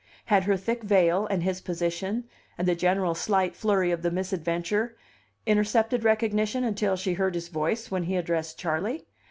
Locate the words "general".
2.73-3.13